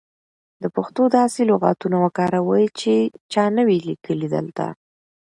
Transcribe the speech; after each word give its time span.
د 0.61 0.63
پښتو 0.75 1.03
داسې 1.17 1.39
لغاتونه 1.51 1.97
وکاروئ 2.05 2.65
سی 2.79 2.95
چا 3.33 3.43
نه 3.55 3.63
وې 3.67 3.77
لیکلي 3.89 4.27
دلته. 4.35 4.65